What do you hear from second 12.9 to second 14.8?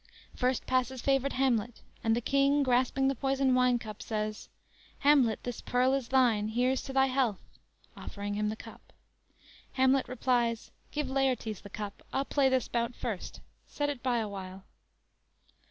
first; set it by a while."